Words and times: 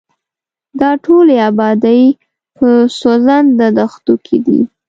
دا 0.79 0.91
ټولې 1.05 1.35
ابادۍ 1.49 2.03
په 2.57 2.67
سوځنده 2.99 3.67
دښتو 3.77 4.13
کې 4.25 4.37
دي. 4.45 4.59